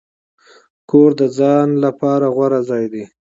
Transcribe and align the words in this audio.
کور 0.89 1.09
د 1.19 1.21
ځان 1.37 1.67
لپاره 1.83 2.25
غوره 2.35 2.61
ځای 2.69 2.85
دی. 2.93 3.03